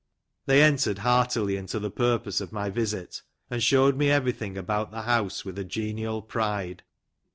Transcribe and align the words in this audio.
They 0.47 0.63
entered 0.63 0.97
heartily 0.97 1.55
into 1.57 1.77
the 1.77 1.91
purpose 1.91 2.41
of 2.41 2.51
my 2.51 2.71
visit, 2.71 3.21
and 3.51 3.61
showed 3.61 3.97
me 3.97 4.09
everything 4.09 4.57
about 4.57 4.89
the 4.89 5.03
house 5.03 5.45
with 5.45 5.59
a 5.59 5.63
genial 5.63 6.23
pride. 6.23 6.81